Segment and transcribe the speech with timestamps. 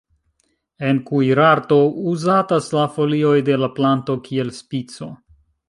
[0.87, 1.77] En kuirarto
[2.13, 5.15] uzatas la folioj de la planto kiel spico.